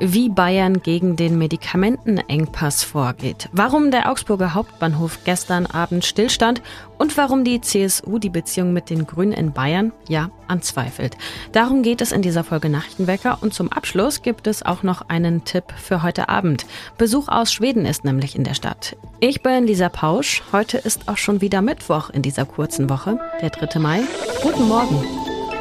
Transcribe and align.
wie 0.00 0.30
Bayern 0.30 0.82
gegen 0.82 1.14
den 1.14 1.38
Medikamentenengpass 1.38 2.82
vorgeht, 2.82 3.48
warum 3.52 3.90
der 3.90 4.10
Augsburger 4.10 4.54
Hauptbahnhof 4.54 5.18
gestern 5.24 5.66
Abend 5.66 6.04
stillstand 6.04 6.62
und 6.98 7.16
warum 7.16 7.44
die 7.44 7.60
CSU 7.60 8.18
die 8.18 8.30
Beziehung 8.30 8.72
mit 8.72 8.90
den 8.90 9.06
Grünen 9.06 9.32
in 9.32 9.52
Bayern 9.52 9.92
ja 10.08 10.30
anzweifelt. 10.48 11.16
Darum 11.52 11.82
geht 11.82 12.00
es 12.00 12.12
in 12.12 12.22
dieser 12.22 12.44
Folge 12.44 12.70
Nachrichtenwecker 12.70 13.38
und 13.42 13.54
zum 13.54 13.70
Abschluss 13.70 14.22
gibt 14.22 14.46
es 14.46 14.64
auch 14.64 14.82
noch 14.82 15.08
einen 15.08 15.44
Tipp 15.44 15.64
für 15.76 16.02
heute 16.02 16.28
Abend. 16.28 16.66
Besuch 16.98 17.28
aus 17.28 17.52
Schweden 17.52 17.84
ist 17.84 18.04
nämlich 18.04 18.34
in 18.34 18.44
der 18.44 18.54
Stadt. 18.54 18.96
Ich 19.20 19.42
bin 19.42 19.66
Lisa 19.66 19.90
Pausch. 19.90 20.42
Heute 20.52 20.78
ist 20.78 21.08
auch 21.08 21.18
schon 21.18 21.40
wieder 21.42 21.60
Mittwoch 21.60 22.10
in 22.10 22.22
dieser 22.22 22.46
kurzen 22.46 22.88
Woche, 22.88 23.18
der 23.42 23.50
3. 23.50 23.78
Mai. 23.78 24.00
Guten 24.42 24.66
Morgen. 24.66 25.04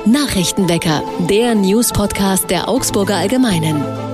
Nachrichtenwecker, 0.06 1.04
der 1.30 1.56
News-Podcast 1.56 2.50
der 2.50 2.70
Augsburger 2.70 3.18
Allgemeinen. 3.18 4.09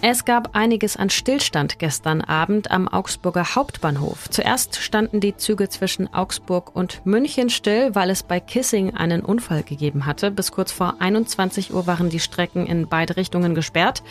Es 0.00 0.24
gab 0.24 0.54
einiges 0.54 0.96
an 0.96 1.10
Stillstand 1.10 1.80
gestern 1.80 2.20
Abend 2.20 2.70
am 2.70 2.86
Augsburger 2.86 3.56
Hauptbahnhof. 3.56 4.30
Zuerst 4.30 4.76
standen 4.76 5.18
die 5.18 5.36
Züge 5.36 5.68
zwischen 5.68 6.14
Augsburg 6.14 6.76
und 6.76 7.04
München 7.04 7.50
still, 7.50 7.96
weil 7.96 8.08
es 8.08 8.22
bei 8.22 8.38
Kissing 8.38 8.94
einen 8.94 9.22
Unfall 9.22 9.64
gegeben 9.64 10.06
hatte. 10.06 10.30
Bis 10.30 10.52
kurz 10.52 10.70
vor 10.70 10.96
21 11.00 11.74
Uhr 11.74 11.88
waren 11.88 12.10
die 12.10 12.20
Strecken 12.20 12.64
in 12.64 12.86
beide 12.86 13.16
Richtungen 13.16 13.56
gesperrt. 13.56 14.04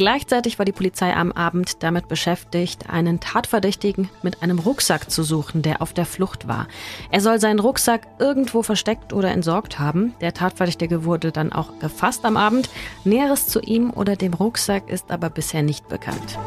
Gleichzeitig 0.00 0.58
war 0.58 0.64
die 0.64 0.72
Polizei 0.72 1.14
am 1.14 1.30
Abend 1.30 1.82
damit 1.82 2.08
beschäftigt, 2.08 2.88
einen 2.88 3.20
Tatverdächtigen 3.20 4.08
mit 4.22 4.42
einem 4.42 4.58
Rucksack 4.58 5.10
zu 5.10 5.22
suchen, 5.22 5.60
der 5.60 5.82
auf 5.82 5.92
der 5.92 6.06
Flucht 6.06 6.48
war. 6.48 6.68
Er 7.10 7.20
soll 7.20 7.38
seinen 7.38 7.58
Rucksack 7.58 8.06
irgendwo 8.18 8.62
versteckt 8.62 9.12
oder 9.12 9.30
entsorgt 9.30 9.78
haben. 9.78 10.14
Der 10.22 10.32
Tatverdächtige 10.32 11.04
wurde 11.04 11.32
dann 11.32 11.52
auch 11.52 11.78
gefasst 11.80 12.24
am 12.24 12.38
Abend. 12.38 12.70
Näheres 13.04 13.48
zu 13.48 13.60
ihm 13.60 13.90
oder 13.90 14.16
dem 14.16 14.32
Rucksack 14.32 14.88
ist 14.88 15.10
aber 15.10 15.28
bisher 15.28 15.62
nicht 15.62 15.86
bekannt. 15.90 16.38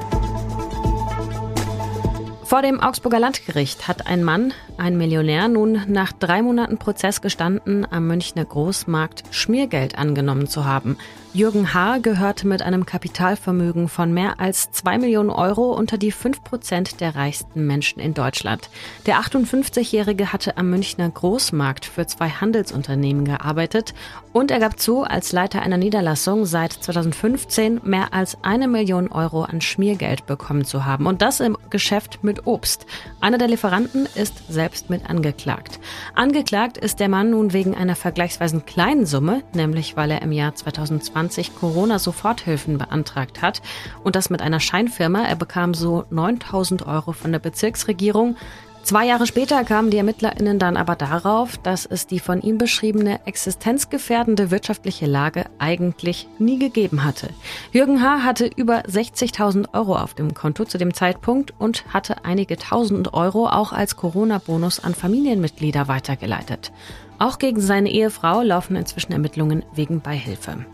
Vor 2.43 2.63
dem 2.63 2.79
Augsburger 2.79 3.19
Landgericht 3.19 3.87
hat 3.87 4.07
ein 4.07 4.23
Mann, 4.23 4.51
ein 4.77 4.97
Millionär, 4.97 5.47
nun 5.47 5.83
nach 5.87 6.11
drei 6.11 6.41
Monaten 6.41 6.79
Prozess 6.79 7.21
gestanden, 7.21 7.85
am 7.91 8.07
Münchner 8.07 8.45
Großmarkt 8.45 9.23
Schmiergeld 9.29 9.95
angenommen 9.95 10.47
zu 10.47 10.65
haben. 10.65 10.97
Jürgen 11.35 11.73
H. 11.73 11.97
gehörte 11.97 12.45
mit 12.45 12.61
einem 12.61 12.85
Kapitalvermögen 12.85 13.87
von 13.89 14.13
mehr 14.13 14.39
als 14.39 14.69
zwei 14.71 14.99
Millionen 14.99 15.31
Euro 15.31 15.71
unter 15.71 15.97
die 15.97 16.11
fünf 16.11 16.43
Prozent 16.43 17.01
der 17.01 17.15
reichsten 17.15 17.65
Menschen 17.65 17.99
in 17.99 18.13
Deutschland. 18.13 18.69
Der 19.07 19.19
58-Jährige 19.19 20.31
hatte 20.31 20.57
am 20.57 20.69
Münchner 20.69 21.09
Großmarkt 21.09 21.87
für 21.87 22.05
zwei 22.05 22.29
Handelsunternehmen 22.29 23.25
gearbeitet 23.25 23.95
und 24.31 24.51
er 24.51 24.59
gab 24.59 24.79
zu, 24.79 25.01
als 25.01 25.31
Leiter 25.31 25.63
einer 25.63 25.77
Niederlassung 25.77 26.45
seit 26.45 26.73
2015 26.73 27.81
mehr 27.83 28.13
als 28.13 28.37
eine 28.43 28.67
Million 28.67 29.11
Euro 29.11 29.41
an 29.41 29.59
Schmiergeld 29.59 30.27
bekommen 30.27 30.65
zu 30.65 30.85
haben. 30.85 31.07
Und 31.07 31.23
das 31.23 31.39
im 31.39 31.57
Geschäft 31.71 32.23
mit 32.23 32.45
Obst. 32.45 32.85
Einer 33.21 33.39
der 33.39 33.47
Lieferanten 33.47 34.07
ist 34.13 34.51
selbst 34.51 34.91
mit 34.91 35.09
angeklagt. 35.09 35.79
Angeklagt 36.13 36.77
ist 36.77 36.99
der 36.99 37.09
Mann 37.09 37.31
nun 37.31 37.53
wegen 37.53 37.73
einer 37.73 37.95
vergleichsweise 37.95 38.61
kleinen 38.61 39.07
Summe, 39.07 39.41
nämlich 39.55 39.97
weil 39.97 40.11
er 40.11 40.21
im 40.21 40.31
Jahr 40.31 40.53
2020 40.53 41.22
2020 41.29 41.55
Corona-Soforthilfen 41.55 42.77
beantragt 42.77 43.41
hat 43.41 43.61
und 44.03 44.15
das 44.15 44.29
mit 44.29 44.41
einer 44.41 44.59
Scheinfirma. 44.59 45.23
Er 45.23 45.35
bekam 45.35 45.73
so 45.73 46.05
9000 46.09 46.87
Euro 46.87 47.11
von 47.11 47.31
der 47.31 47.39
Bezirksregierung. 47.39 48.35
Zwei 48.83 49.05
Jahre 49.05 49.27
später 49.27 49.63
kamen 49.63 49.91
die 49.91 49.97
ErmittlerInnen 49.97 50.59
dann 50.59 50.75
aber 50.75 50.97
darauf, 50.97 51.57
dass 51.57 51.85
es 51.85 52.05
die 52.05 52.19
von 52.19 52.41
ihm 52.41 52.57
beschriebene 52.57 53.25
existenzgefährdende 53.25 54.51
wirtschaftliche 54.51 55.05
Lage 55.05 55.45
eigentlich 55.57 56.27
nie 56.37 56.59
gegeben 56.59 57.05
hatte. 57.05 57.29
Jürgen 57.71 58.01
H. 58.03 58.23
hatte 58.23 58.49
über 58.53 58.81
60.000 58.81 59.73
Euro 59.73 59.95
auf 59.95 60.15
dem 60.15 60.33
Konto 60.33 60.65
zu 60.65 60.77
dem 60.77 60.93
Zeitpunkt 60.93 61.53
und 61.57 61.85
hatte 61.93 62.25
einige 62.25 62.57
tausend 62.57 63.13
Euro 63.13 63.47
auch 63.47 63.71
als 63.71 63.95
Corona-Bonus 63.95 64.81
an 64.81 64.95
Familienmitglieder 64.95 65.87
weitergeleitet. 65.87 66.73
Auch 67.19 67.39
gegen 67.39 67.61
seine 67.61 67.89
Ehefrau 67.89 68.41
laufen 68.41 68.75
inzwischen 68.75 69.13
Ermittlungen 69.13 69.63
wegen 69.73 70.01
Beihilfe. 70.01 70.65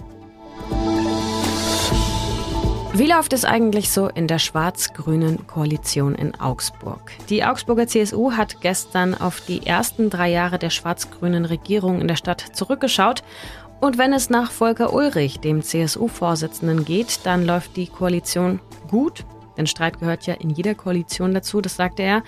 Wie 2.93 3.05
läuft 3.05 3.33
es 3.33 3.45
eigentlich 3.45 3.91
so 3.91 4.07
in 4.07 4.27
der 4.27 4.39
schwarz-grünen 4.39 5.45
Koalition 5.45 6.15
in 6.15 6.37
Augsburg? 6.39 7.11
Die 7.29 7.45
Augsburger 7.45 7.87
CSU 7.87 8.31
hat 8.31 8.61
gestern 8.61 9.13
auf 9.13 9.41
die 9.41 9.65
ersten 9.65 10.09
drei 10.09 10.29
Jahre 10.31 10.57
der 10.57 10.71
schwarz-grünen 10.71 11.45
Regierung 11.45 12.01
in 12.01 12.07
der 12.07 12.15
Stadt 12.15 12.41
zurückgeschaut. 12.53 13.23
Und 13.79 13.97
wenn 13.97 14.11
es 14.11 14.29
nach 14.29 14.51
Volker 14.51 14.91
Ulrich, 14.91 15.39
dem 15.39 15.61
CSU-Vorsitzenden, 15.61 16.83
geht, 16.83 17.19
dann 17.25 17.45
läuft 17.45 17.77
die 17.77 17.87
Koalition 17.87 18.59
gut. 18.89 19.23
Denn 19.57 19.67
Streit 19.67 19.99
gehört 19.99 20.25
ja 20.25 20.35
in 20.35 20.49
jeder 20.49 20.75
Koalition 20.75 21.33
dazu, 21.33 21.61
das 21.61 21.75
sagte 21.75 22.03
er. 22.03 22.23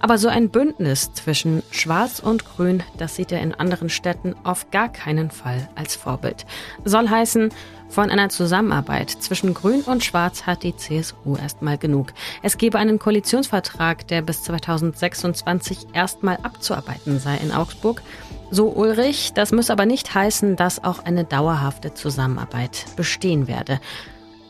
Aber 0.00 0.18
so 0.18 0.28
ein 0.28 0.50
Bündnis 0.50 1.12
zwischen 1.12 1.62
Schwarz 1.70 2.20
und 2.20 2.44
Grün, 2.44 2.82
das 2.96 3.16
sieht 3.16 3.32
er 3.32 3.40
in 3.40 3.54
anderen 3.54 3.88
Städten 3.88 4.34
auf 4.44 4.70
gar 4.70 4.88
keinen 4.90 5.30
Fall 5.30 5.68
als 5.74 5.96
Vorbild. 5.96 6.46
Soll 6.84 7.08
heißen, 7.08 7.50
von 7.88 8.10
einer 8.10 8.28
Zusammenarbeit 8.28 9.10
zwischen 9.10 9.54
Grün 9.54 9.82
und 9.82 10.04
Schwarz 10.04 10.42
hat 10.44 10.64
die 10.64 10.76
CSU 10.76 11.36
erstmal 11.36 11.78
genug. 11.78 12.12
Es 12.42 12.58
gebe 12.58 12.78
einen 12.78 12.98
Koalitionsvertrag, 12.98 14.06
der 14.08 14.22
bis 14.22 14.42
2026 14.42 15.88
erstmal 15.92 16.36
abzuarbeiten 16.42 17.20
sei 17.20 17.36
in 17.36 17.52
Augsburg. 17.52 18.02
So 18.50 18.68
Ulrich, 18.68 19.32
das 19.34 19.52
muss 19.52 19.70
aber 19.70 19.86
nicht 19.86 20.14
heißen, 20.14 20.56
dass 20.56 20.82
auch 20.82 21.04
eine 21.04 21.24
dauerhafte 21.24 21.94
Zusammenarbeit 21.94 22.86
bestehen 22.96 23.48
werde. 23.48 23.80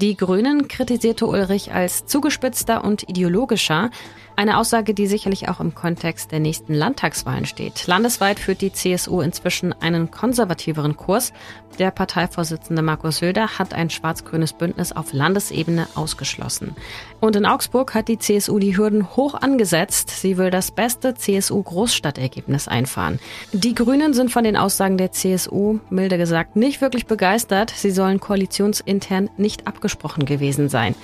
Die 0.03 0.15
Grünen 0.15 0.69
kritisierte 0.69 1.27
Ulrich 1.27 1.73
als 1.73 2.05
zugespitzter 2.05 2.85
und 2.85 3.09
ideologischer. 3.09 3.91
Eine 4.39 4.59
Aussage, 4.59 4.93
die 4.93 5.07
sicherlich 5.07 5.49
auch 5.49 5.61
im 5.61 5.75
Kontext 5.75 6.31
der 6.31 6.41
nächsten 6.41 6.75
Landtagswahlen 6.75 7.47
steht. 7.47 7.87
Landesweit 7.87 8.39
führt 8.39 8.61
die 8.61 8.71
CSU 8.71 9.23
inzwischen 9.23 9.73
einen 9.73 10.11
konservativeren 10.11 10.95
Kurs. 10.95 11.33
Der 11.79 11.91
Parteivorsitzende 11.91 12.83
Markus 12.83 13.19
Söder 13.19 13.59
hat 13.59 13.73
ein 13.73 13.89
schwarz-grünes 13.89 14.53
Bündnis 14.53 14.93
auf 14.93 15.15
Landesebene 15.15 15.89
ausgeschlossen. 15.95 16.77
Und 17.19 17.35
in 17.35 17.47
Augsburg 17.47 17.95
hat 17.95 18.09
die 18.09 18.19
CSU 18.19 18.59
die 18.59 18.77
Hürden 18.77 19.17
hoch 19.17 19.35
angesetzt. 19.35 20.11
Sie 20.11 20.37
will 20.37 20.51
das 20.51 20.71
beste 20.71 21.15
CSU-Großstadtergebnis 21.15 22.69
einfahren. 22.69 23.19
Die 23.55 23.75
Grünen 23.75 24.13
sind 24.13 24.31
von 24.31 24.45
den 24.45 24.59
Aussagen 24.59 24.99
der 24.99 25.13
CSU, 25.13 25.79
milde 25.89 26.19
gesagt, 26.19 26.57
nicht 26.57 26.83
wirklich 26.83 27.07
begeistert. 27.07 27.73
Sie 27.75 27.91
sollen 27.91 28.21
koalitionsintern 28.21 29.31
nicht 29.39 29.67
abgesprochen 29.67 30.27
gewesen 30.27 30.69
sein. 30.69 30.95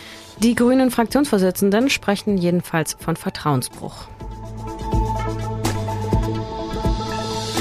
Die 0.42 0.56
grünen 0.56 0.90
Fraktionsvorsitzenden 0.90 1.88
sprechen 1.88 2.36
jedenfalls 2.36 2.96
von 2.98 3.14
Vertrauensbruch. 3.14 4.08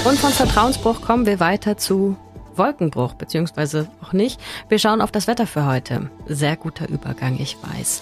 Und 0.04 0.18
von 0.18 0.32
Vertrauensbruch 0.32 1.02
kommen 1.02 1.28
wir 1.28 1.40
weiter 1.40 1.78
zu 1.78 2.18
Wolkenbruch, 2.56 3.14
beziehungsweise 3.14 3.88
auch 4.04 4.14
nicht. 4.14 4.42
Wir 4.68 4.80
schauen 4.80 5.02
auf 5.02 5.12
das 5.12 5.28
Wetter 5.28 5.46
für 5.46 5.68
heute. 5.68 6.10
Sehr 6.26 6.56
guter 6.56 6.90
Übergang, 6.90 7.38
ich 7.40 7.56
weiß. 7.62 8.02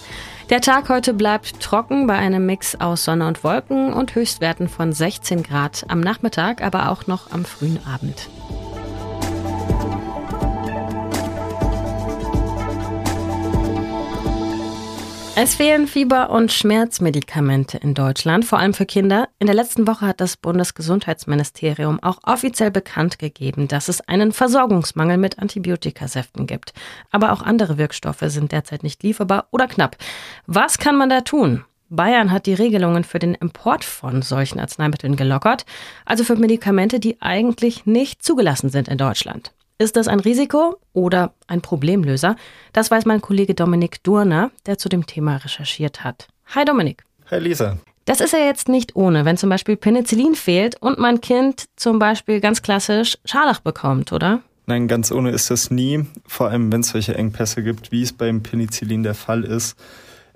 Der 0.49 0.61
Tag 0.61 0.87
heute 0.87 1.13
bleibt 1.13 1.59
trocken 1.59 2.07
bei 2.07 2.15
einem 2.15 2.45
Mix 2.45 2.79
aus 2.79 3.03
Sonne 3.03 3.27
und 3.27 3.43
Wolken 3.43 3.91
und 3.91 4.15
Höchstwerten 4.15 4.69
von 4.69 4.93
16 4.93 5.43
Grad 5.43 5.85
am 5.89 5.99
Nachmittag, 5.99 6.63
aber 6.63 6.89
auch 6.89 7.05
noch 7.05 7.31
am 7.31 7.43
frühen 7.43 7.79
Abend. 7.85 8.29
Es 15.41 15.55
fehlen 15.55 15.87
Fieber- 15.87 16.31
und 16.31 16.51
Schmerzmedikamente 16.51 17.77
in 17.77 17.93
Deutschland, 17.93 18.43
vor 18.43 18.59
allem 18.59 18.73
für 18.73 18.85
Kinder. 18.85 19.29
In 19.39 19.47
der 19.47 19.55
letzten 19.55 19.87
Woche 19.87 20.05
hat 20.05 20.19
das 20.19 20.35
Bundesgesundheitsministerium 20.35 22.03
auch 22.03 22.17
offiziell 22.23 22.71
bekannt 22.71 23.19
gegeben, 23.19 23.69
dass 23.69 23.87
es 23.87 24.01
einen 24.01 24.33
Versorgungsmangel 24.33 25.15
mit 25.15 25.39
Antibiotikasäften 25.39 26.45
gibt. 26.45 26.73
Aber 27.09 27.31
auch 27.31 27.41
andere 27.41 27.77
Wirkstoffe 27.77 28.25
sind 28.25 28.51
derzeit 28.51 28.83
nicht 28.83 29.01
lieferbar 29.01 29.47
oder 29.51 29.67
knapp. 29.67 29.95
Was 30.45 30.77
kann 30.77 30.97
man 30.97 31.09
da 31.09 31.21
tun? 31.21 31.63
Bayern 31.87 32.33
hat 32.33 32.45
die 32.45 32.53
Regelungen 32.53 33.05
für 33.05 33.19
den 33.19 33.33
Import 33.33 33.85
von 33.85 34.21
solchen 34.21 34.59
Arzneimitteln 34.59 35.15
gelockert, 35.15 35.65
also 36.03 36.25
für 36.25 36.35
Medikamente, 36.35 36.99
die 36.99 37.21
eigentlich 37.21 37.85
nicht 37.85 38.23
zugelassen 38.23 38.69
sind 38.69 38.89
in 38.89 38.97
Deutschland. 38.97 39.53
Ist 39.81 39.95
das 39.95 40.09
ein 40.09 40.19
Risiko 40.19 40.75
oder 40.91 41.33
ein 41.47 41.61
Problemlöser? 41.61 42.35
Das 42.73 42.91
weiß 42.91 43.05
mein 43.05 43.21
Kollege 43.21 43.55
Dominik 43.55 44.03
Durner, 44.03 44.51
der 44.65 44.77
zu 44.77 44.89
dem 44.89 45.05
Thema 45.05 45.37
recherchiert 45.37 46.03
hat. 46.03 46.27
Hi 46.47 46.65
Dominik. 46.65 47.05
Hi 47.31 47.39
Lisa. 47.39 47.77
Das 48.03 48.19
ist 48.19 48.33
ja 48.33 48.39
jetzt 48.39 48.67
nicht 48.67 48.97
ohne, 48.97 49.23
wenn 49.23 49.37
zum 49.37 49.49
Beispiel 49.49 49.77
Penicillin 49.77 50.35
fehlt 50.35 50.75
und 50.81 50.99
mein 50.99 51.21
Kind 51.21 51.67
zum 51.77 51.97
Beispiel 51.97 52.41
ganz 52.41 52.61
klassisch 52.61 53.17
Scharlach 53.23 53.61
bekommt, 53.61 54.11
oder? 54.11 54.41
Nein, 54.65 54.89
ganz 54.89 55.13
ohne 55.13 55.31
ist 55.31 55.49
das 55.49 55.71
nie. 55.71 56.05
Vor 56.27 56.49
allem, 56.49 56.73
wenn 56.73 56.81
es 56.81 56.89
solche 56.89 57.15
Engpässe 57.15 57.63
gibt, 57.63 57.93
wie 57.93 58.01
es 58.01 58.11
beim 58.11 58.43
Penicillin 58.43 59.03
der 59.03 59.15
Fall 59.15 59.45
ist. 59.45 59.77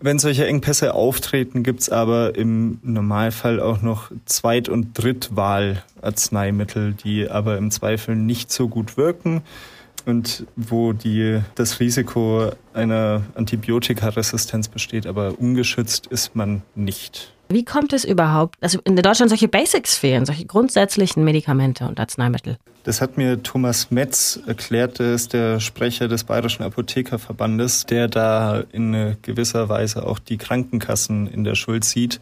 Wenn 0.06 0.20
solche 0.20 0.46
Engpässe 0.46 0.96
auftreten, 0.96 1.64
gibt's 1.64 1.88
aber 1.88 2.36
im 2.36 2.78
Normalfall 2.84 3.62
auch 3.62 3.82
noch 3.82 4.12
Zweit- 4.26 4.68
und 4.68 4.98
Drittwahlarzneimittel, 4.98 6.92
die 6.92 7.30
aber 7.30 7.58
im 7.58 7.72
Zweifel 7.72 8.18
nicht 8.18 8.52
so 8.52 8.68
gut 8.68 8.98
wirken. 8.98 9.44
Und 10.06 10.46
wo 10.56 10.94
die, 10.94 11.42
das 11.56 11.80
Risiko 11.80 12.52
einer 12.74 13.24
Antibiotikaresistenz 13.36 14.68
besteht, 14.68 15.08
aber 15.08 15.40
ungeschützt 15.40 16.08
ist 16.08 16.36
man 16.36 16.62
nicht. 16.76 17.34
Wie 17.50 17.66
kommt 17.66 17.94
es 17.94 18.04
überhaupt, 18.04 18.56
dass 18.62 18.76
in 18.76 18.96
Deutschland 18.96 19.30
solche 19.30 19.48
Basics 19.48 19.96
fehlen, 19.96 20.26
solche 20.26 20.46
grundsätzlichen 20.46 21.24
Medikamente 21.24 21.86
und 21.86 22.00
Arzneimittel? 22.00 22.58
Das 22.84 23.00
hat 23.00 23.18
mir 23.18 23.44
Thomas 23.44 23.92
Metz 23.92 24.40
erklärt, 24.48 25.00
der 25.00 25.14
ist 25.14 25.34
der 25.34 25.60
Sprecher 25.60 26.08
des 26.08 26.24
Bayerischen 26.24 26.64
Apothekerverbandes, 26.64 27.86
der 27.86 28.08
da 28.08 28.64
in 28.72 29.18
gewisser 29.22 29.70
Weise 29.70 30.06
auch 30.06 30.20
die 30.20 30.38
Krankenkassen 30.38 31.28
in 31.28 31.44
der 31.44 31.56
Schuld 31.56 31.84
sieht 31.86 32.20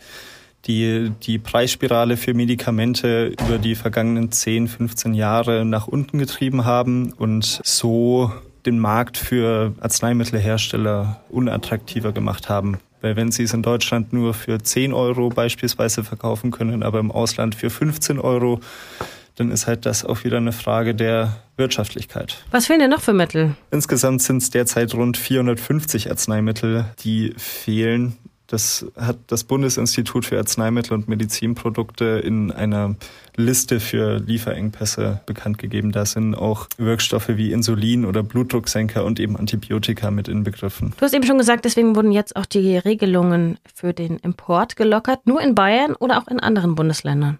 die 0.67 1.11
die 1.23 1.39
Preisspirale 1.39 2.17
für 2.17 2.33
Medikamente 2.33 3.27
über 3.27 3.57
die 3.57 3.75
vergangenen 3.75 4.31
10, 4.31 4.67
15 4.67 5.13
Jahre 5.13 5.65
nach 5.65 5.87
unten 5.87 6.19
getrieben 6.19 6.65
haben 6.65 7.13
und 7.13 7.61
so 7.63 8.31
den 8.65 8.79
Markt 8.79 9.17
für 9.17 9.73
Arzneimittelhersteller 9.79 11.21
unattraktiver 11.29 12.11
gemacht 12.11 12.49
haben. 12.49 12.77
Weil 13.01 13.15
wenn 13.15 13.31
sie 13.31 13.43
es 13.43 13.53
in 13.53 13.63
Deutschland 13.63 14.13
nur 14.13 14.33
für 14.33 14.61
10 14.61 14.93
Euro 14.93 15.29
beispielsweise 15.29 16.03
verkaufen 16.03 16.51
können, 16.51 16.83
aber 16.83 16.99
im 16.99 17.11
Ausland 17.11 17.55
für 17.55 17.71
15 17.71 18.19
Euro, 18.19 18.59
dann 19.35 19.49
ist 19.49 19.65
halt 19.65 19.87
das 19.87 20.05
auch 20.05 20.23
wieder 20.23 20.37
eine 20.37 20.51
Frage 20.51 20.93
der 20.93 21.37
Wirtschaftlichkeit. 21.57 22.43
Was 22.51 22.67
fehlen 22.67 22.79
denn 22.79 22.91
noch 22.91 23.01
für 23.01 23.13
Mittel? 23.13 23.55
Insgesamt 23.71 24.21
sind 24.21 24.37
es 24.37 24.51
derzeit 24.51 24.93
rund 24.93 25.17
450 25.17 26.11
Arzneimittel, 26.11 26.85
die 27.03 27.33
fehlen. 27.37 28.17
Das 28.51 28.85
hat 28.97 29.17
das 29.27 29.45
Bundesinstitut 29.45 30.25
für 30.25 30.37
Arzneimittel 30.37 30.93
und 30.93 31.07
Medizinprodukte 31.07 32.21
in 32.21 32.51
einer 32.51 32.97
Liste 33.37 33.79
für 33.79 34.17
Lieferengpässe 34.17 35.21
bekannt 35.25 35.57
gegeben. 35.57 35.93
Da 35.93 36.05
sind 36.05 36.35
auch 36.35 36.67
Wirkstoffe 36.77 37.29
wie 37.29 37.53
Insulin 37.53 38.03
oder 38.03 38.23
Blutdrucksenker 38.23 39.05
und 39.05 39.21
eben 39.21 39.37
Antibiotika 39.37 40.11
mit 40.11 40.27
inbegriffen. 40.27 40.93
Du 40.97 41.05
hast 41.05 41.13
eben 41.13 41.25
schon 41.25 41.37
gesagt, 41.37 41.63
deswegen 41.63 41.95
wurden 41.95 42.11
jetzt 42.11 42.35
auch 42.35 42.45
die 42.45 42.75
Regelungen 42.75 43.57
für 43.73 43.93
den 43.93 44.17
Import 44.17 44.75
gelockert. 44.75 45.25
Nur 45.25 45.39
in 45.39 45.55
Bayern 45.55 45.95
oder 45.95 46.17
auch 46.17 46.27
in 46.27 46.41
anderen 46.41 46.75
Bundesländern? 46.75 47.39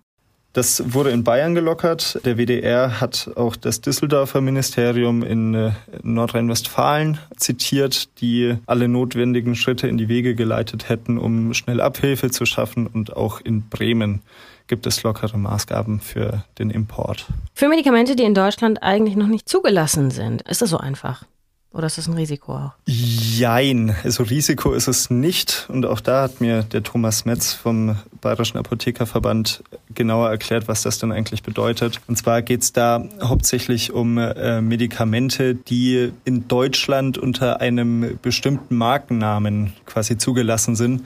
Das 0.54 0.94
wurde 0.94 1.12
in 1.12 1.24
Bayern 1.24 1.56
gelockert. 1.56 2.20
Der 2.26 2.38
WDR 2.38 3.00
hat 3.00 3.32
auch 3.36 3.56
das 3.56 3.80
Düsseldorfer 3.80 4.42
Ministerium 4.42 5.24
in 5.24 5.54
äh, 5.54 5.72
Nordrhein-Westfalen 6.04 7.20
zitiert, 7.38 8.20
die 8.20 8.58
alle 8.66 8.90
notwendigen 8.90 9.56
Schritte 9.56 9.88
in 9.88 9.98
die 9.98 10.10
Wege 10.10 10.36
geleitet 10.36 10.90
hätten, 10.90 11.18
um 11.18 11.54
schnell 11.54 11.80
Abhilfe 11.80 12.32
zu 12.32 12.46
schaffen. 12.46 12.86
Und 12.88 13.16
auch 13.16 13.40
in 13.40 13.70
Bremen 13.70 14.22
gibt 14.68 14.86
es 14.88 15.04
lockere 15.04 15.38
Maßgaben 15.38 16.02
für 16.02 16.44
den 16.60 16.70
Import. 16.70 17.28
Für 17.54 17.70
Medikamente, 17.70 18.18
die 18.18 18.24
in 18.24 18.34
Deutschland 18.34 18.84
eigentlich 18.84 19.16
noch 19.16 19.28
nicht 19.28 19.48
zugelassen 19.48 20.12
sind, 20.12 20.42
ist 20.44 20.62
das 20.62 20.70
so 20.70 20.78
einfach? 20.78 21.24
Oder 21.74 21.88
ist 21.88 21.98
das 21.98 22.08
ein 22.10 22.16
Risiko 22.16 22.54
auch? 22.54 22.72
Jein, 22.86 23.96
also 24.04 24.24
Risiko 24.24 24.74
ist 24.74 24.90
es 24.90 25.10
nicht. 25.10 25.68
Und 25.70 25.86
auch 25.86 26.02
da 26.02 26.24
hat 26.24 26.42
mir 26.42 26.64
der 26.64 26.84
Thomas 26.84 27.24
Metz 27.24 27.54
vom 27.54 27.98
Bayerischen 28.20 28.58
Apothekerverband 28.58 29.64
genauer 29.96 30.30
erklärt, 30.30 30.68
was 30.68 30.82
das 30.82 31.00
denn 31.00 31.14
eigentlich 31.14 31.44
bedeutet. 31.44 32.02
Und 32.08 32.18
zwar 32.18 32.42
geht 32.42 32.64
es 32.64 32.74
da 32.74 33.06
hauptsächlich 33.24 33.94
um 33.94 34.18
äh, 34.18 34.60
Medikamente, 34.60 35.56
die 35.56 36.12
in 36.26 36.50
Deutschland 36.50 37.18
unter 37.18 37.62
einem 37.62 38.20
bestimmten 38.22 38.76
Markennamen 38.76 39.72
quasi 39.86 40.18
zugelassen 40.18 40.76
sind 40.76 41.04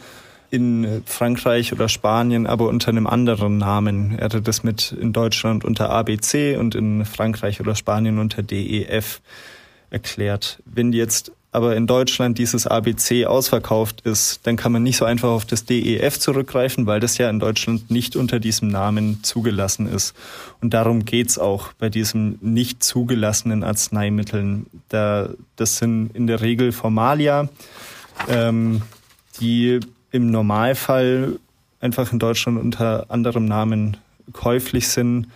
in 0.49 1.03
Frankreich 1.05 1.73
oder 1.73 1.89
Spanien, 1.89 2.47
aber 2.47 2.69
unter 2.69 2.89
einem 2.89 3.07
anderen 3.07 3.57
Namen. 3.57 4.17
Er 4.17 4.25
hatte 4.25 4.41
das 4.41 4.63
mit 4.63 4.91
in 4.93 5.13
Deutschland 5.13 5.63
unter 5.63 5.89
ABC 5.89 6.57
und 6.57 6.73
in 6.73 7.05
Frankreich 7.05 7.59
oder 7.59 7.75
Spanien 7.75 8.17
unter 8.19 8.41
DEF 8.41 9.21
erklärt. 9.95 10.61
Wenn 10.65 10.91
jetzt 10.91 11.31
aber 11.53 11.77
in 11.77 11.87
Deutschland 11.87 12.37
dieses 12.37 12.67
ABC 12.67 13.25
ausverkauft 13.25 14.01
ist, 14.01 14.45
dann 14.45 14.57
kann 14.57 14.73
man 14.73 14.83
nicht 14.83 14.97
so 14.97 15.05
einfach 15.05 15.29
auf 15.29 15.45
das 15.45 15.63
DEF 15.63 16.19
zurückgreifen, 16.19 16.85
weil 16.85 16.99
das 16.99 17.17
ja 17.17 17.29
in 17.29 17.39
Deutschland 17.39 17.89
nicht 17.89 18.17
unter 18.17 18.41
diesem 18.41 18.67
Namen 18.67 19.23
zugelassen 19.23 19.87
ist. 19.87 20.13
Und 20.59 20.73
darum 20.73 21.05
geht's 21.05 21.39
auch 21.39 21.71
bei 21.71 21.87
diesen 21.87 22.37
nicht 22.41 22.83
zugelassenen 22.83 23.63
Arzneimitteln. 23.63 24.65
Da, 24.89 25.29
das 25.55 25.77
sind 25.77 26.13
in 26.13 26.27
der 26.27 26.41
Regel 26.41 26.73
Formalia, 26.73 27.47
ähm, 28.27 28.81
die 29.39 29.79
im 30.11 30.29
Normalfall 30.29 31.39
einfach 31.79 32.11
in 32.11 32.19
Deutschland 32.19 32.59
unter 32.59 33.05
anderem 33.09 33.45
Namen 33.45 33.95
käuflich 34.33 34.89
sind 34.89 35.27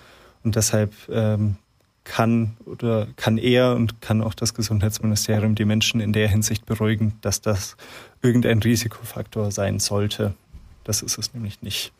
und 0.43 0.57
deshalb 0.57 0.91
ähm, 1.09 1.55
kann 2.03 2.57
oder 2.65 3.07
kann 3.15 3.37
er 3.37 3.75
und 3.75 4.01
kann 4.01 4.21
auch 4.21 4.33
das 4.33 4.53
Gesundheitsministerium 4.53 5.55
die 5.55 5.65
Menschen 5.65 6.01
in 6.01 6.13
der 6.13 6.27
Hinsicht 6.27 6.65
beruhigen, 6.65 7.13
dass 7.21 7.41
das 7.41 7.77
irgendein 8.21 8.59
Risikofaktor 8.59 9.51
sein 9.51 9.79
sollte. 9.79 10.33
Das 10.83 11.01
ist 11.01 11.17
es 11.17 11.33
nämlich 11.33 11.61
nicht. 11.61 11.91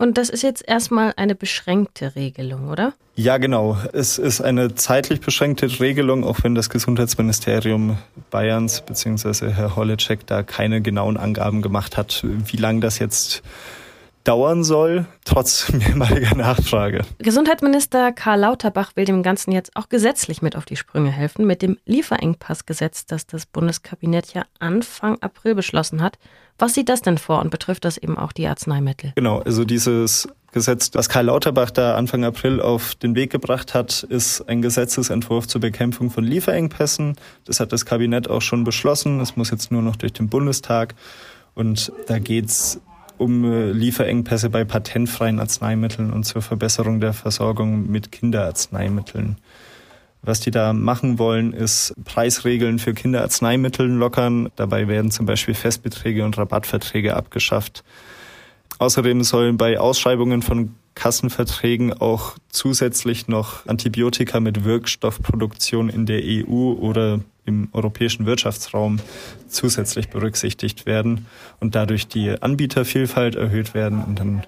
Und 0.00 0.16
das 0.16 0.30
ist 0.30 0.42
jetzt 0.42 0.66
erstmal 0.66 1.12
eine 1.16 1.34
beschränkte 1.34 2.14
Regelung, 2.16 2.70
oder? 2.70 2.94
Ja, 3.16 3.36
genau. 3.36 3.76
Es 3.92 4.16
ist 4.16 4.40
eine 4.40 4.74
zeitlich 4.74 5.20
beschränkte 5.20 5.78
Regelung, 5.78 6.24
auch 6.24 6.42
wenn 6.42 6.54
das 6.54 6.70
Gesundheitsministerium 6.70 7.98
Bayerns 8.30 8.80
bzw. 8.80 9.50
Herr 9.50 9.76
Holleczek 9.76 10.26
da 10.26 10.42
keine 10.42 10.80
genauen 10.80 11.18
Angaben 11.18 11.60
gemacht 11.60 11.98
hat, 11.98 12.24
wie 12.24 12.56
lange 12.56 12.80
das 12.80 12.98
jetzt 12.98 13.42
dauern 14.24 14.64
soll, 14.64 15.06
trotz 15.24 15.72
mehrmaliger 15.72 16.34
Nachfrage. 16.36 17.02
Gesundheitsminister 17.18 18.12
Karl 18.12 18.40
Lauterbach 18.40 18.92
will 18.96 19.04
dem 19.04 19.22
Ganzen 19.22 19.52
jetzt 19.52 19.76
auch 19.76 19.88
gesetzlich 19.88 20.42
mit 20.42 20.56
auf 20.56 20.64
die 20.64 20.76
Sprünge 20.76 21.10
helfen, 21.10 21.46
mit 21.46 21.62
dem 21.62 21.78
Lieferengpassgesetz, 21.86 23.06
das 23.06 23.26
das 23.26 23.46
Bundeskabinett 23.46 24.34
ja 24.34 24.44
Anfang 24.58 25.18
April 25.20 25.54
beschlossen 25.54 26.02
hat. 26.02 26.18
Was 26.58 26.74
sieht 26.74 26.90
das 26.90 27.00
denn 27.00 27.16
vor 27.16 27.40
und 27.40 27.50
betrifft 27.50 27.86
das 27.86 27.96
eben 27.96 28.18
auch 28.18 28.32
die 28.32 28.46
Arzneimittel? 28.46 29.12
Genau, 29.14 29.38
also 29.38 29.64
dieses 29.64 30.28
Gesetz, 30.52 30.90
das 30.90 31.08
Karl 31.08 31.26
Lauterbach 31.26 31.70
da 31.70 31.94
Anfang 31.94 32.24
April 32.24 32.60
auf 32.60 32.94
den 32.96 33.14
Weg 33.14 33.30
gebracht 33.30 33.72
hat, 33.72 34.02
ist 34.02 34.42
ein 34.42 34.60
Gesetzesentwurf 34.60 35.46
zur 35.46 35.60
Bekämpfung 35.60 36.10
von 36.10 36.24
Lieferengpässen. 36.24 37.16
Das 37.44 37.60
hat 37.60 37.72
das 37.72 37.86
Kabinett 37.86 38.28
auch 38.28 38.42
schon 38.42 38.64
beschlossen. 38.64 39.20
Es 39.20 39.36
muss 39.36 39.50
jetzt 39.50 39.70
nur 39.70 39.80
noch 39.80 39.96
durch 39.96 40.12
den 40.12 40.28
Bundestag. 40.28 40.94
Und 41.54 41.92
da 42.08 42.18
geht's 42.18 42.80
um 43.20 43.44
äh, 43.44 43.70
Lieferengpässe 43.72 44.48
bei 44.48 44.64
patentfreien 44.64 45.40
Arzneimitteln 45.40 46.10
und 46.10 46.24
zur 46.24 46.40
Verbesserung 46.40 47.00
der 47.00 47.12
Versorgung 47.12 47.90
mit 47.90 48.10
Kinderarzneimitteln. 48.10 49.36
Was 50.22 50.40
die 50.40 50.50
da 50.50 50.72
machen 50.72 51.18
wollen, 51.18 51.52
ist 51.52 51.94
Preisregeln 52.04 52.78
für 52.78 52.94
Kinderarzneimittel 52.94 53.86
lockern. 53.86 54.48
Dabei 54.56 54.88
werden 54.88 55.10
zum 55.10 55.26
Beispiel 55.26 55.54
Festbeträge 55.54 56.24
und 56.24 56.36
Rabattverträge 56.38 57.14
abgeschafft. 57.14 57.84
Außerdem 58.78 59.22
sollen 59.22 59.58
bei 59.58 59.78
Ausschreibungen 59.78 60.40
von 60.40 60.74
Kassenverträgen 60.94 61.92
auch 61.92 62.36
zusätzlich 62.48 63.28
noch 63.28 63.66
Antibiotika 63.66 64.40
mit 64.40 64.64
Wirkstoffproduktion 64.64 65.90
in 65.90 66.06
der 66.06 66.22
EU 66.24 66.72
oder 66.72 67.20
im 67.44 67.68
europäischen 67.72 68.26
Wirtschaftsraum 68.26 69.00
zusätzlich 69.48 70.08
berücksichtigt 70.08 70.86
werden 70.86 71.26
und 71.60 71.74
dadurch 71.74 72.08
die 72.08 72.40
Anbietervielfalt 72.40 73.34
erhöht 73.34 73.74
werden. 73.74 74.02
Und 74.04 74.18
dann 74.18 74.42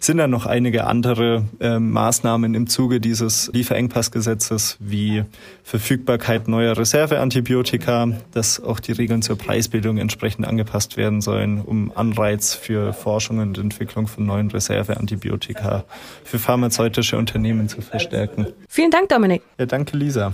sind 0.00 0.16
da 0.16 0.26
noch 0.26 0.46
einige 0.46 0.86
andere 0.86 1.44
äh, 1.60 1.78
Maßnahmen 1.78 2.54
im 2.54 2.66
Zuge 2.66 3.00
dieses 3.00 3.50
Lieferengpassgesetzes 3.52 4.78
wie 4.80 5.24
Verfügbarkeit 5.62 6.48
neuer 6.48 6.76
Reserveantibiotika, 6.76 8.08
dass 8.32 8.62
auch 8.62 8.80
die 8.80 8.92
Regeln 8.92 9.20
zur 9.20 9.36
Preisbildung 9.36 9.98
entsprechend 9.98 10.46
angepasst 10.46 10.96
werden 10.96 11.20
sollen, 11.20 11.60
um 11.60 11.92
Anreiz 11.94 12.54
für 12.54 12.94
Forschung 12.94 13.38
und 13.38 13.58
Entwicklung 13.58 14.06
von 14.06 14.24
neuen 14.24 14.50
Reserveantibiotika 14.50 15.84
für 16.24 16.38
pharmazeutische 16.38 17.18
Unternehmen 17.18 17.68
zu 17.68 17.82
verstärken. 17.82 18.46
Vielen 18.68 18.90
Dank, 18.90 19.10
Dominik. 19.10 19.42
Ja, 19.58 19.66
danke, 19.66 19.98
Lisa. 19.98 20.32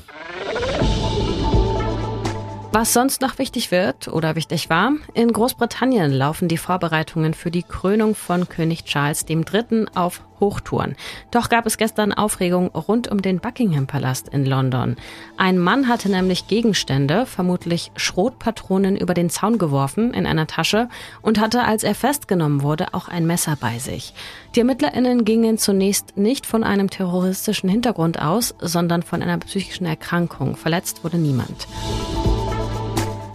Was 2.79 2.93
sonst 2.93 3.23
noch 3.23 3.39
wichtig 3.39 3.71
wird 3.71 4.07
oder 4.07 4.37
wichtig 4.37 4.69
war, 4.69 4.93
in 5.15 5.33
Großbritannien 5.33 6.13
laufen 6.13 6.47
die 6.47 6.59
Vorbereitungen 6.59 7.33
für 7.33 7.51
die 7.51 7.63
Krönung 7.63 8.15
von 8.15 8.51
König 8.51 8.85
Charles 8.85 9.25
III. 9.27 9.87
auf 9.95 10.21
Hochtouren. 10.41 10.95
Doch 11.31 11.49
gab 11.49 11.65
es 11.65 11.79
gestern 11.79 12.13
Aufregung 12.13 12.69
rund 12.69 13.11
um 13.11 13.23
den 13.23 13.41
Buckingham 13.41 13.87
Palast 13.87 14.29
in 14.29 14.45
London. 14.45 14.97
Ein 15.39 15.59
Mann 15.59 15.89
hatte 15.89 16.11
nämlich 16.11 16.49
Gegenstände, 16.49 17.25
vermutlich 17.25 17.93
Schrotpatronen, 17.97 18.95
über 18.95 19.15
den 19.15 19.31
Zaun 19.31 19.57
geworfen 19.57 20.13
in 20.13 20.27
einer 20.27 20.47
Tasche 20.47 20.91
und 21.23 21.41
hatte, 21.41 21.65
als 21.65 21.83
er 21.83 21.95
festgenommen 21.95 22.61
wurde, 22.61 22.93
auch 22.93 23.09
ein 23.09 23.27
Messer 23.27 23.57
bei 23.59 23.79
sich. 23.79 24.13
Die 24.55 24.61
ErmittlerInnen 24.61 25.25
gingen 25.25 25.57
zunächst 25.57 26.19
nicht 26.19 26.45
von 26.45 26.63
einem 26.63 26.91
terroristischen 26.91 27.71
Hintergrund 27.71 28.21
aus, 28.21 28.55
sondern 28.61 29.03
von 29.03 29.23
einer 29.23 29.39
psychischen 29.39 29.87
Erkrankung. 29.87 30.57
Verletzt 30.57 31.05
wurde 31.05 31.17
niemand. 31.17 31.67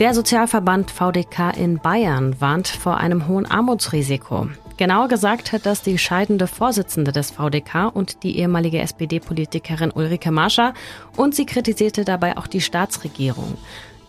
Der 0.01 0.15
Sozialverband 0.15 0.89
VDK 0.89 1.55
in 1.55 1.77
Bayern 1.77 2.41
warnt 2.41 2.67
vor 2.67 2.97
einem 2.97 3.27
hohen 3.27 3.45
Armutsrisiko. 3.45 4.47
Genauer 4.77 5.09
gesagt 5.09 5.51
hat 5.51 5.67
das 5.67 5.83
die 5.83 5.99
scheidende 5.99 6.47
Vorsitzende 6.47 7.11
des 7.11 7.29
VDK 7.29 7.91
und 7.93 8.23
die 8.23 8.39
ehemalige 8.39 8.79
SPD-Politikerin 8.79 9.91
Ulrike 9.91 10.31
Marscher 10.31 10.73
und 11.17 11.35
sie 11.35 11.45
kritisierte 11.45 12.03
dabei 12.03 12.35
auch 12.35 12.47
die 12.47 12.61
Staatsregierung. 12.61 13.59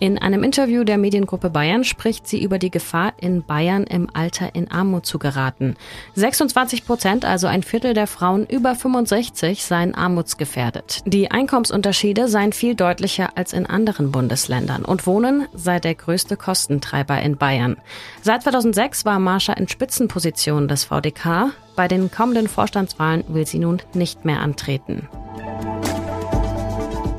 In 0.03 0.19
einem 0.19 0.43
Interview 0.43 0.83
der 0.83 0.99
Mediengruppe 0.99 1.49
Bayern 1.49 1.85
spricht 1.85 2.27
sie 2.27 2.43
über 2.43 2.59
die 2.59 2.73
Gefahr, 2.73 3.13
in 3.21 3.45
Bayern 3.45 3.85
im 3.85 4.09
Alter 4.13 4.53
in 4.57 4.69
Armut 4.69 5.07
zu 5.07 5.21
geraten. 5.21 5.77
26 6.17 6.85
Prozent, 6.85 7.25
also 7.25 7.47
ein 7.47 7.63
Viertel 7.63 7.95
der 7.95 8.09
Frauen 8.09 8.45
über 8.45 8.75
65, 8.75 9.63
seien 9.63 9.95
armutsgefährdet. 9.95 11.03
Die 11.07 11.31
Einkommensunterschiede 11.31 12.27
seien 12.27 12.53
viel 12.53 12.75
deutlicher 12.75 13.37
als 13.37 13.53
in 13.53 13.65
anderen 13.65 14.11
Bundesländern 14.11 14.85
und 14.85 15.07
Wohnen 15.07 15.47
sei 15.55 15.79
der 15.79 15.95
größte 15.95 16.37
Kostentreiber 16.37 17.23
in 17.23 17.37
Bayern. 17.37 17.77
Seit 18.23 18.43
2006 18.43 19.05
war 19.05 19.21
Marsha 19.21 19.53
in 19.53 19.69
Spitzenpositionen 19.69 20.67
des 20.67 20.83
VDK. 20.83 21.53
Bei 21.77 21.87
den 21.87 22.11
kommenden 22.11 22.49
Vorstandswahlen 22.49 23.23
will 23.29 23.47
sie 23.47 23.61
nun 23.61 23.81
nicht 23.95 24.25
mehr 24.25 24.41
antreten. 24.41 25.07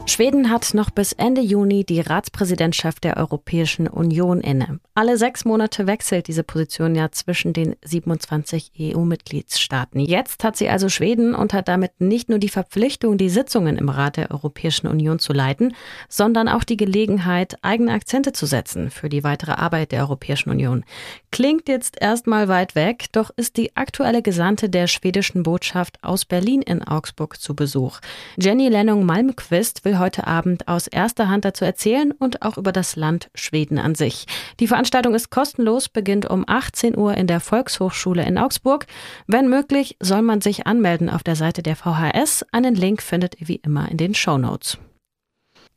Schweden 0.06 0.52
hat 0.52 0.74
noch 0.74 0.90
bis 0.90 1.14
Ende 1.14 1.42
Juni 1.42 1.86
die 1.86 2.02
Ratspräsidentschaft 2.02 3.04
der 3.06 3.18
Europäischen 3.18 3.88
Union 3.88 4.42
inne. 4.42 4.80
Alle 4.96 5.18
sechs 5.18 5.44
Monate 5.46 5.88
wechselt 5.88 6.28
diese 6.28 6.44
Position 6.44 6.94
ja 6.94 7.10
zwischen 7.12 7.54
den 7.54 7.76
27 7.84 8.74
EU-Mitgliedstaaten. 8.80 10.00
Jetzt 10.02 10.44
hat 10.44 10.56
sie 10.58 10.70
also 10.70 10.90
Schweden 10.90 11.34
und 11.34 11.54
hat 11.54 11.68
damit 11.68 12.00
nicht 12.00 12.30
nur 12.30 12.38
die 12.38 12.50
Verpflichtung, 12.50 13.18
die 13.18 13.30
Sitzungen 13.30 13.78
im 13.78 13.90
Rat 13.90 14.18
der 14.18 14.30
Europäischen 14.30 14.88
Union 14.88 15.20
zu 15.20 15.34
leiten, 15.34 15.74
sondern 16.10 16.48
auch 16.48 16.64
die 16.64 16.78
Gelegenheit, 16.78 17.58
eigene 17.64 17.94
Akzente 17.94 18.34
zu 18.34 18.46
setzen 18.46 18.92
für 18.92 19.10
die 19.10 19.24
weitere 19.24 19.54
Arbeit 19.54 19.94
der 19.94 20.02
Europäischen 20.02 20.52
Union. 20.52 20.84
Klingt 21.32 21.68
jetzt 21.68 22.00
erstmal 22.00 22.50
weit 22.50 22.76
weg, 22.76 23.06
doch 23.14 23.32
ist 23.36 23.58
die 23.58 23.76
aktuelle 23.76 24.22
Gesandte 24.22 24.70
der 24.70 24.86
schwedischen 24.88 25.42
Botschaft 25.44 25.98
aus 26.04 26.26
Berlin 26.26 26.62
in 26.62 26.84
Augsburg 26.84 27.42
zu 27.42 27.56
Besuch. 27.56 28.00
Jenny 28.38 28.68
Lennung 28.68 29.06
Malmquist 29.06 29.86
will 29.86 29.93
will 29.94 30.00
heute 30.00 30.26
Abend 30.26 30.68
aus 30.68 30.88
erster 30.88 31.30
Hand 31.30 31.46
dazu 31.46 31.66
erzählen 31.66 32.12
und 32.12 32.42
auch 32.42 32.58
über 32.58 32.72
das 32.72 32.96
Land 32.96 33.30
Schweden 33.36 33.78
an 33.78 33.94
sich. 33.94 34.26
Die 34.60 34.68
Veranstaltung 34.68 35.14
ist 35.14 35.30
kostenlos, 35.30 35.88
beginnt 35.88 36.28
um 36.28 36.46
18 36.48 36.98
Uhr 36.98 37.16
in 37.16 37.28
der 37.28 37.40
Volkshochschule 37.40 38.26
in 38.26 38.40
Augsburg. 38.40 38.88
Wenn 39.28 39.50
möglich, 39.50 39.96
soll 40.00 40.24
man 40.24 40.42
sich 40.42 40.66
anmelden 40.66 41.12
auf 41.12 41.22
der 41.22 41.36
Seite 41.36 41.62
der 41.62 41.76
VHS. 41.76 42.44
Einen 42.52 42.74
Link 42.74 43.04
findet 43.04 43.40
ihr 43.40 43.48
wie 43.48 43.58
immer 43.58 43.90
in 43.92 43.98
den 43.98 44.16
Show 44.16 44.40
Notes. 44.40 44.80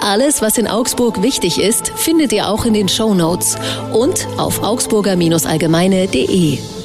Alles, 0.00 0.40
was 0.40 0.56
in 0.56 0.66
Augsburg 0.78 1.22
wichtig 1.22 1.60
ist, 1.60 1.92
findet 1.96 2.32
ihr 2.32 2.48
auch 2.48 2.64
in 2.64 2.72
den 2.72 2.88
Show 2.88 3.12
Notes 3.12 3.56
und 3.92 4.28
auf 4.38 4.62
augsburger-allgemeine.de. 4.62 6.77